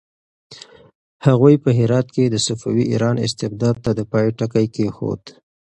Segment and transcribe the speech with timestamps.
[1.25, 5.23] هغوی په هرات کې د صفوي ایران استبداد ته د پای ټکی کېښود.